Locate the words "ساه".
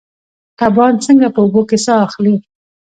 1.85-2.01